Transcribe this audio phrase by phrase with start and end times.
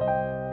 [0.00, 0.47] you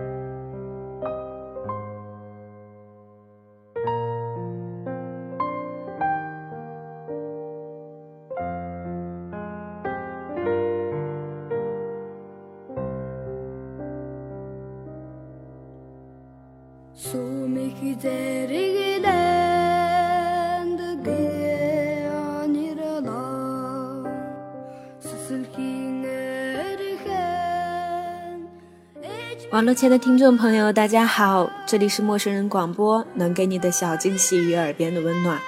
[29.55, 35.39] 网络前的听众朋友，大家好，这里是陌生人广播，能给你的小惊喜与耳边的温暖。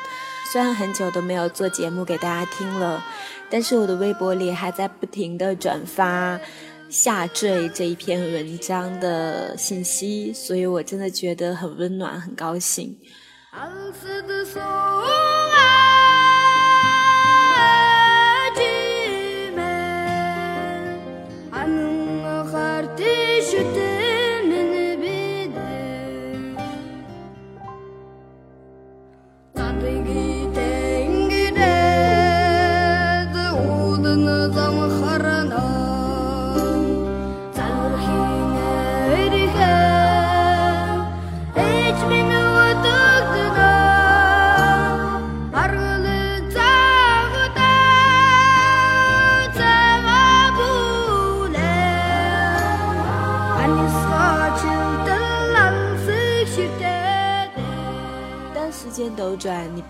[0.49, 3.03] 虽然很久都没有做节目给大家听了，
[3.49, 6.39] 但是我的微博里还在不停的转发
[6.87, 12.97] 下坠这一篇文章的信息，所以我真的觉得很温暖，很高兴。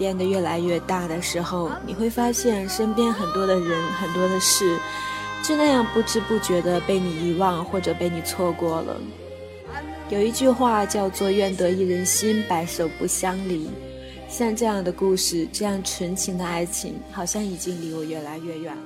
[0.07, 4.79] 变得越来越大的时候，你会发现身边很多的人、很多的事，
[5.43, 8.95] 就那样不知不觉的被你遗忘或者被你错过了。
[10.09, 13.69] 有一句话叫做“愿得一人心，白首不相离”。
[14.29, 18.81] 像这样的故事，这样纯情的爱情，好像已经离我越来越远了。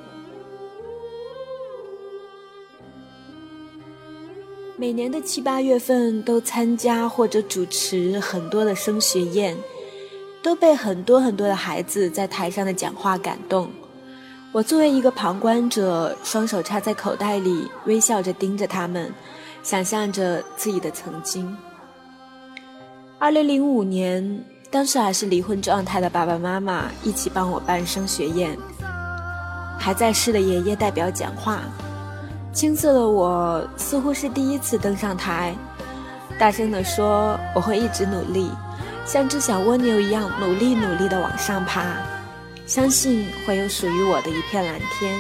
[4.76, 9.56] 每年的七八月份，都参加或者主持很多的升学宴。
[10.44, 13.70] 都被很多很多的孩子在台上的讲话感动。
[14.52, 19.14] 我作为一个旁观者，双手插在口袋里，微笑着盯着他们，
[19.64, 21.56] 想象着自己的曾经。
[23.18, 28.58] 二零零五年，当时还是离婚状态的爸爸妈妈一起帮我办升学宴，
[29.80, 31.62] 还在世的爷爷代表讲话。
[32.52, 35.56] 青涩的我似乎是第一次登上台，
[36.38, 38.50] 大声地说：“我会一直努力。”
[39.12, 41.98] 像只小蜗牛一样努力努力地往上爬，
[42.66, 45.14] 相信会有属于我的一片蓝天。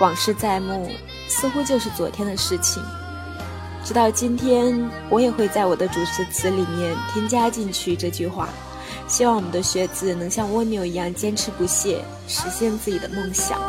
[0.00, 0.88] 往事在目，
[1.26, 2.80] 似乎就是昨天的事情。
[3.84, 8.48] 直到今天，我也会在我的主持词里面添加进去这句话，
[9.08, 13.60] 希望我们的学子能像蜗牛一样坚持不懈，实现自己的梦想。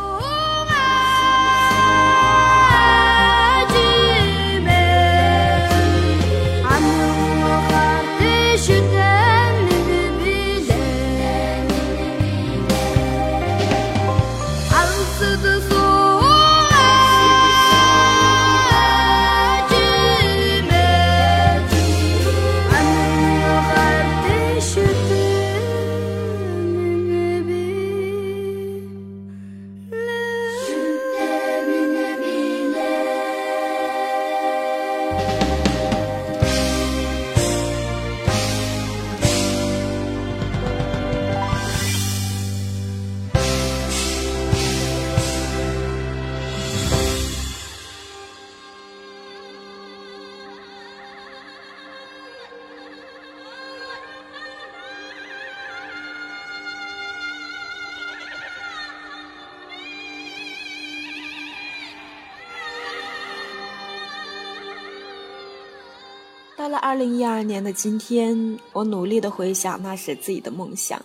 [66.71, 70.99] 了二零一二年的今天，我努力的回想那时自己的梦想。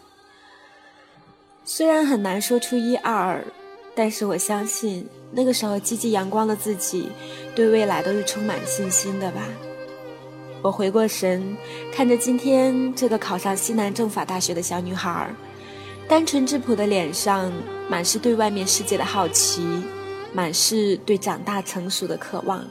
[1.65, 3.45] 虽然很难说出一二，
[3.95, 7.09] 但是我相信那个时候积极阳光的自己，
[7.57, 9.43] 对未来都是充满信心的吧。
[10.63, 11.57] 我回过神，
[11.93, 15.29] 看着今天这个考上西南政法大学的小女孩，
[16.09, 17.53] 单纯质朴的脸上
[17.89, 19.67] 满是对外面世界的好奇，
[20.33, 22.65] 满是对长大成熟的渴望。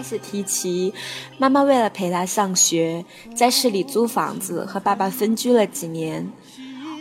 [0.00, 0.94] 开始提起，
[1.36, 3.04] 妈妈为了陪他上学，
[3.34, 6.26] 在市里租房子，和爸爸分居了几年。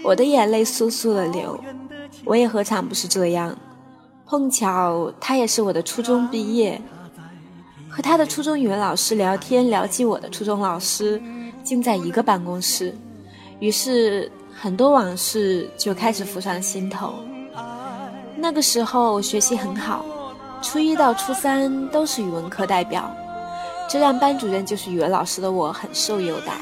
[0.04, 1.57] 我的眼泪簌簌的流，
[2.25, 3.57] 我也何尝不是这样？
[4.25, 6.81] 碰巧他也是我的初中毕业，
[7.88, 11.22] 和他的初中语文老师聊天，聊起我的初中老师，
[11.63, 12.94] 竟在一个办公室，
[13.62, 17.13] 于是很多往事就开始浮上心头。
[18.36, 20.04] 那个时候我学习很好，
[20.61, 23.09] 初一到初三都是语文课代表，
[23.89, 26.53] 这让班主任就是语文老师的我很受优待。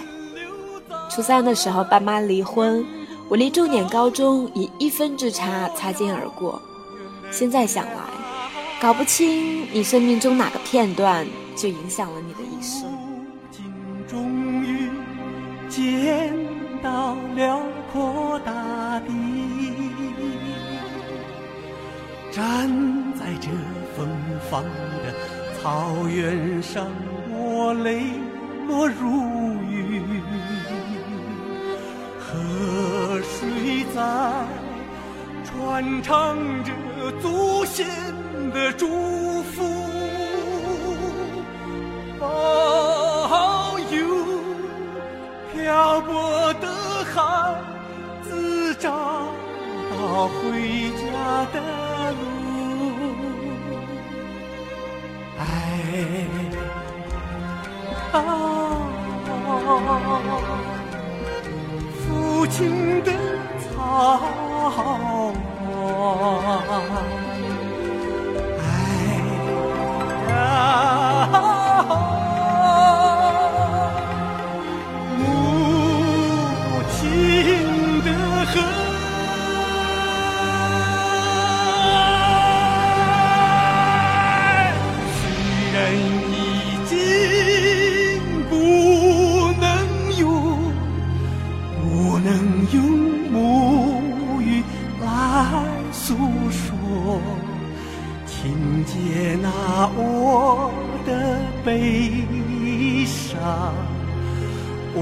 [1.09, 2.85] 初三的时候，爸妈离婚，
[3.27, 6.61] 我离重点高中以一分之差擦肩而过。
[7.31, 7.93] 现在想来，
[8.79, 12.83] 搞不清你生命中哪个片段，就影响了你的一生。
[14.07, 14.89] 终于
[15.67, 16.33] 见
[16.81, 17.59] 到辽
[17.91, 19.13] 阔大地。
[22.31, 22.69] 站
[23.27, 23.49] 在这
[23.93, 24.07] 芬
[24.49, 25.13] 芳的
[25.61, 26.87] 草原上，
[27.29, 28.03] 我泪
[28.65, 30.01] 落如雨，
[32.17, 34.01] 河水在
[35.43, 36.71] 传唱着
[37.21, 37.85] 祖先
[38.53, 38.87] 的祝
[39.43, 39.65] 福，
[42.17, 44.07] 保佑
[45.53, 46.69] 漂泊的
[47.13, 47.61] 孩
[48.23, 51.96] 子找到回家的。
[99.95, 100.71] 我
[101.05, 101.09] 的
[101.63, 101.71] 悲
[103.05, 103.39] 伤
[104.93, 104.99] 我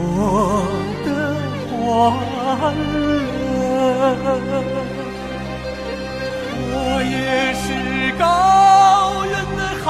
[1.05, 1.09] 的
[1.69, 2.75] 欢
[3.43, 3.53] 乐
[6.71, 6.73] 我
[7.03, 7.15] 也
[7.55, 7.65] 是
[8.19, 8.23] 高
[9.25, 9.87] 原的孩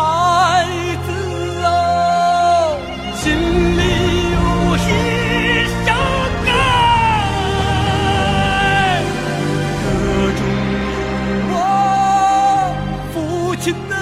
[1.06, 1.08] 子
[1.64, 1.66] 啊
[3.16, 3.24] 心
[3.78, 3.80] 里
[4.36, 4.38] 有
[4.78, 4.80] 一
[5.86, 5.88] 首
[6.46, 6.48] 歌
[9.82, 9.86] 歌
[10.38, 10.40] 中
[11.50, 11.56] 有我
[13.14, 13.16] 父
[13.58, 13.95] 亲的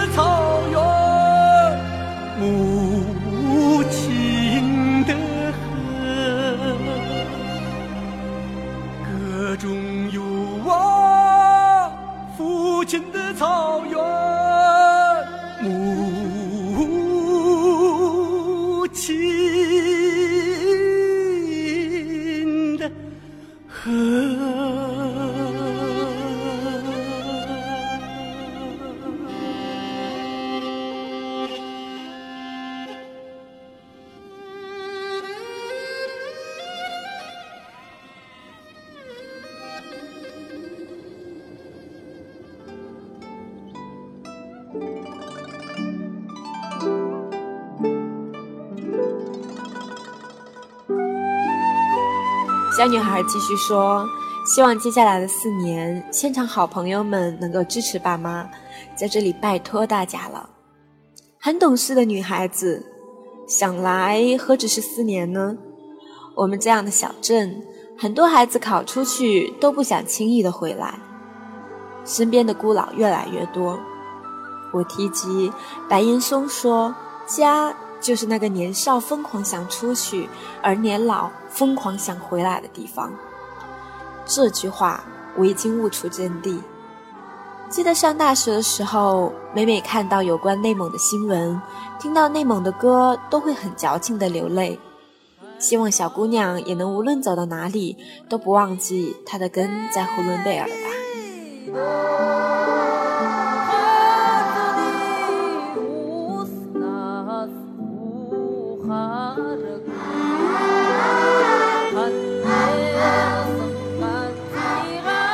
[52.75, 54.09] 小女孩继续说
[54.47, 58.49] ：“希望接下来的四年，现场好朋友们能够支持爸妈，
[58.95, 60.49] 在这里拜托大家了。
[61.39, 62.83] 很懂事的女孩子，
[63.47, 65.55] 想来何止是四年呢？
[66.35, 67.61] 我们这样的小镇，
[67.95, 70.97] 很多孩子考出去都不想轻易的回来，
[72.03, 73.77] 身边的孤老越来越多。
[74.73, 75.53] 我提及
[75.87, 76.95] 白岩松说，
[77.27, 77.71] 家。”
[78.03, 80.27] 就是那个年少疯狂想出去，
[80.61, 83.09] 而年老疯狂想回来的地方。
[84.25, 85.05] 这句话
[85.37, 86.59] 我已经悟出真谛。
[87.69, 91.59] 记得上大学的时候，每每看到有关内蒙的新闻，
[91.97, 94.77] 听到内蒙的歌，都会很矫情的流泪。
[95.57, 97.95] 希望小姑娘也能无论走到哪里，
[98.27, 102.32] 都不忘记她的根在呼伦贝尔吧。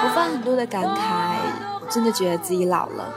[0.02, 1.36] 我发很多的感慨，
[1.90, 3.14] 真的觉得自己老了。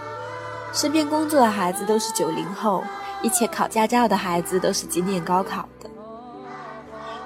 [0.72, 2.82] 身边工作的孩子都是九零后，
[3.22, 5.90] 一起考驾照的孩子都是今年高考的。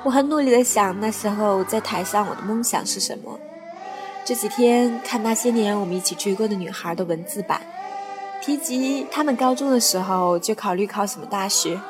[0.02, 3.38] 我很努力的想，那时候在台上我的梦想是什么？
[4.24, 7.60] 这几天看那些年我们一起追过的女孩的文字版，
[8.42, 11.80] 提及他们高中的时候就考虑考什么大学，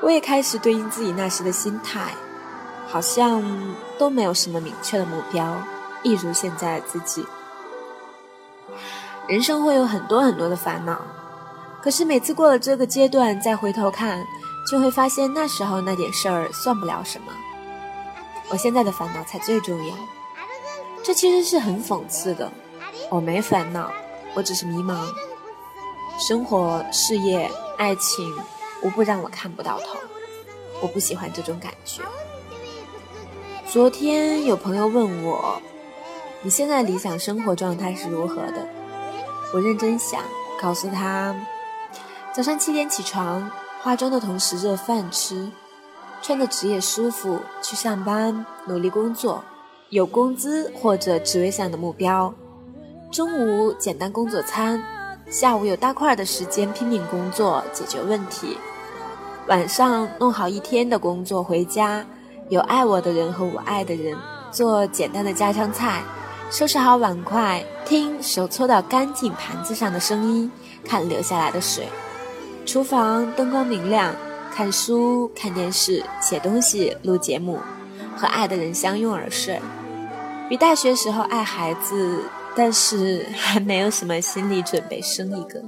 [0.00, 2.12] 我也开始对应自己那时的心态，
[2.86, 3.42] 好像
[3.98, 5.56] 都没有什么明确的目标，
[6.02, 7.24] 一如现在的自己。
[9.26, 11.00] 人生会有很多很多的烦恼，
[11.82, 14.22] 可是每次过了这个阶段再回头看，
[14.70, 17.32] 就会发现那时候那点事儿算不了什么。
[18.50, 19.94] 我现在的烦恼才最重要。
[21.02, 22.50] 这其实是很讽刺的。
[23.10, 23.90] 我没烦恼，
[24.34, 25.06] 我只是迷茫。
[26.18, 28.34] 生活、事业、爱情，
[28.82, 29.98] 无不让我看不到头。
[30.82, 32.02] 我不喜欢这种感觉。
[33.70, 35.60] 昨天有朋友问我，
[36.42, 38.66] 你现在理想生活状态是如何的？
[39.52, 40.22] 我认真想，
[40.60, 41.34] 告诉他：
[42.32, 43.50] 早上七点起床，
[43.82, 45.50] 化妆的同时热饭吃，
[46.20, 49.42] 穿着职业舒服去上班，努力工作，
[49.90, 52.34] 有工资或者职位上的目标。
[53.10, 54.82] 中午简单工作餐，
[55.30, 58.56] 下午有大块的时间拼命工作解决问题。
[59.46, 62.04] 晚上弄好一天的工作回家，
[62.50, 64.16] 有爱我的人和我爱的人，
[64.50, 66.02] 做简单的家常菜，
[66.50, 70.50] 收拾好碗筷，听手搓到干净盘子上的声音，
[70.84, 71.88] 看流下来的水。
[72.64, 74.14] 厨房灯光明亮，
[74.54, 77.58] 看书、看电视、写东西、录节目，
[78.16, 79.60] 和爱的人相拥而睡。
[80.48, 82.22] 比大学时候爱孩子，
[82.56, 85.62] 但是还没有什么心理准备生一个。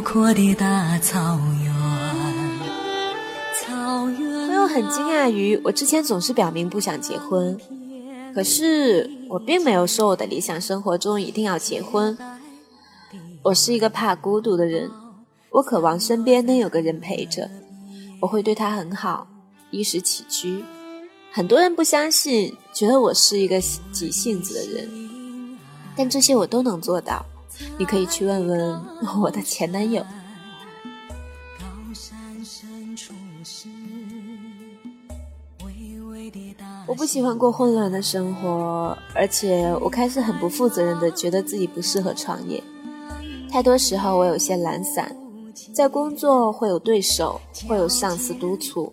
[0.00, 1.72] 阔的大草原，
[3.66, 7.58] 朋友很惊讶于我之前总是表明不想结婚，
[8.34, 12.16] 可是我并没有说我的理想生活中一定要结婚。
[13.42, 14.90] 我是一个怕孤独的人，
[15.50, 17.50] 我渴望身边能有个人陪着，
[18.20, 19.26] 我会对他很好，
[19.70, 20.64] 衣食起居。
[21.32, 23.60] 很多人不相信，觉得我是一个
[23.92, 24.88] 急性子的人，
[25.96, 27.24] 但这些我都能做到。
[27.78, 30.04] 你可以去问问我的前男友。
[36.86, 42.62] 我不喜欢过混乱的生活，而且我开始很不负责任的觉得自己不适合创业。
[43.50, 45.14] 太多时候我有些懒散，
[45.72, 48.92] 在工作会有对手，会有上司督促，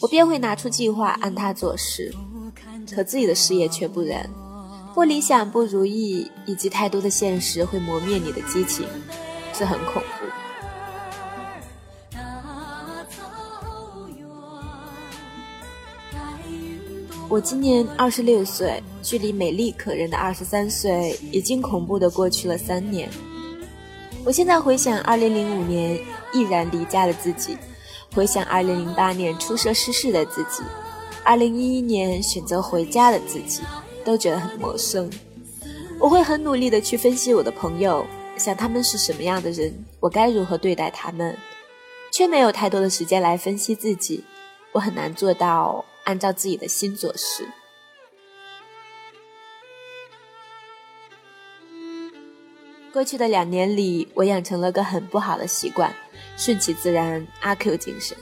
[0.00, 2.14] 我便会拿出计划按他做事，
[2.94, 4.28] 可自己的事业却不然。
[4.94, 8.86] 不理想、不如意，以及太多的现实会磨灭你的激情，
[9.52, 10.08] 这很恐怖。
[17.28, 23.08] 我今年二十六岁，距离美丽可人的二十三岁已经恐怖的过去了三年。
[24.26, 25.98] 我现在回想二零零五年
[26.34, 27.56] 毅然离家的自己，
[28.14, 30.62] 回想二零零八年出涉失事的自己，
[31.24, 33.62] 二零一一年选择回家的自己。
[34.02, 35.10] 都觉得很陌生，
[35.98, 38.06] 我会很努力的去分析我的朋友，
[38.36, 41.36] 想他们是什么样的人，我该如何对待他们，
[42.12, 44.24] 却没有太多的时间来分析自己，
[44.72, 47.46] 我很难做到按照自己的心做事。
[52.92, 55.94] 过去的两年里，我养成了个很不好的习惯，
[56.36, 58.14] 顺其自然，阿 Q 精神，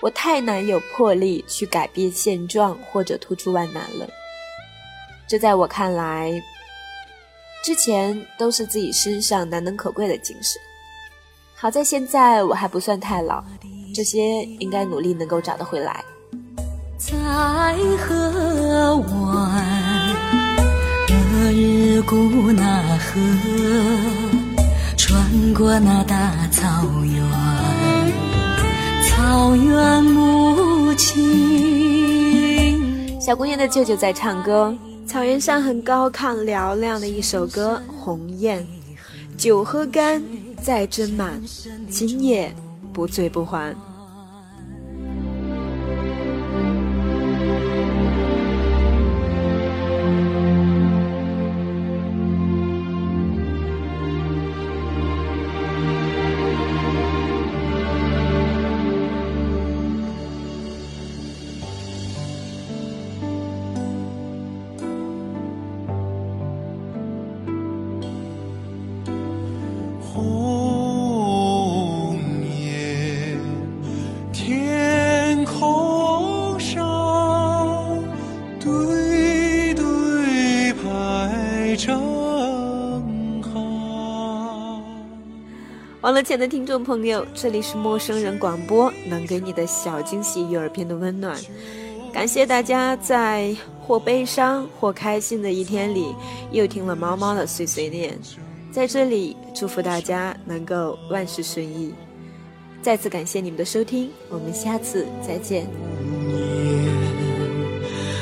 [0.00, 4.06] 我太难有魄力去改变现状或者突出万难了。
[5.28, 6.42] 这在我看来，
[7.62, 10.58] 之前都是自己身上难能可贵的精神。
[11.54, 13.44] 好在现在我还不算太老，
[13.94, 16.02] 这些应该努力能够找得回来。
[16.96, 17.12] 在
[17.98, 19.06] 河湾，
[21.08, 22.16] 落日古
[22.50, 23.20] 那河，
[24.96, 26.64] 穿过那大草
[27.04, 27.22] 原，
[29.10, 31.20] 草原母亲。
[33.20, 34.74] 小姑娘的舅舅在唱歌。
[35.08, 38.62] 草原上很高亢嘹亮的一首歌《鸿雁》，
[39.38, 40.22] 酒喝干
[40.62, 41.42] 再斟满，
[41.88, 42.54] 今夜
[42.92, 43.74] 不醉不还。
[86.18, 91.38] 网络前的听众朋友，这里是陌生人广播，能给你的小惊喜与耳边的温暖。
[92.12, 96.12] 感谢大家在或悲伤或开心的一天里，
[96.50, 98.18] 又听了猫猫的碎碎念。
[98.72, 101.94] 在这里祝福大家能够万事顺意。
[102.82, 105.68] 再次感谢你们的收听，我们下次再见。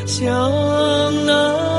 [0.06, 0.30] 向
[1.24, 1.75] 南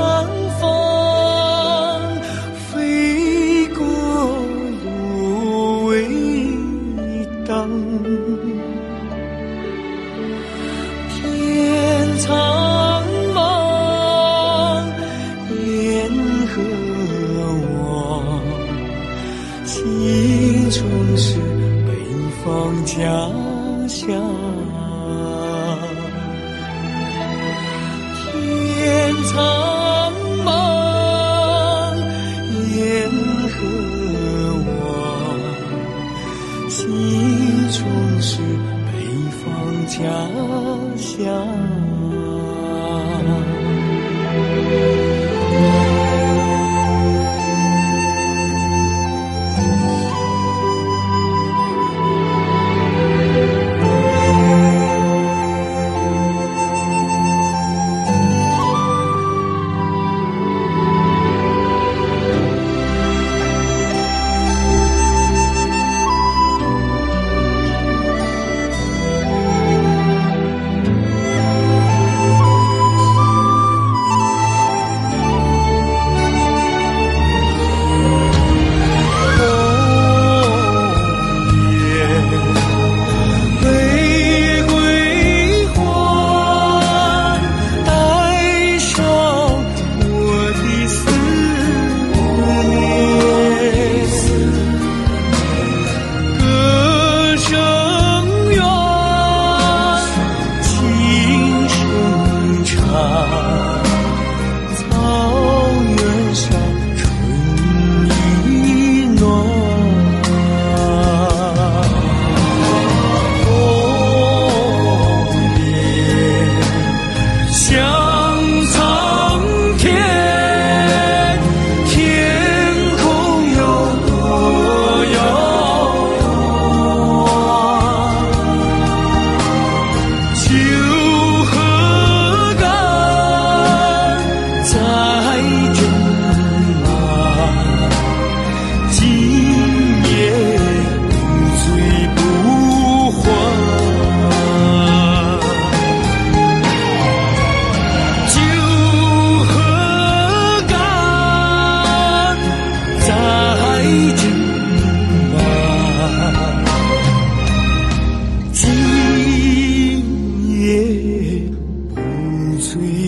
[162.78, 163.07] sweet.